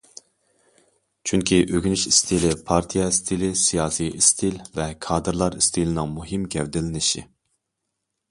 چۈنكى 1.31 1.57
ئۆگىنىش 1.73 2.05
ئىستىلى 2.11 2.53
پارتىيە 2.69 3.03
ئىستىلى، 3.11 3.51
سىياسىي 3.63 4.09
ئىستىل 4.21 4.57
ۋە 4.79 4.87
كادىرلار 5.09 5.59
ئىستىلىنىڭ 5.61 6.09
مۇھىم 6.15 6.49
گەۋدىلىنىشى. 6.57 7.23